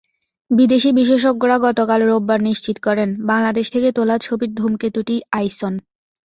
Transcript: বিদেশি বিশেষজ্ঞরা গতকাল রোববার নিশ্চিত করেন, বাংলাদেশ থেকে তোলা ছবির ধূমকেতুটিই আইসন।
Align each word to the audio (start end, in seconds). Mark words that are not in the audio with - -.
বিদেশি 0.51 0.89
বিশেষজ্ঞরা 0.91 1.57
গতকাল 1.59 1.99
রোববার 2.03 2.39
নিশ্চিত 2.41 2.77
করেন, 2.79 3.09
বাংলাদেশ 3.25 3.65
থেকে 3.71 3.89
তোলা 3.91 4.15
ছবির 4.21 4.51
ধূমকেতুটিই 4.53 5.21
আইসন। 5.31 5.73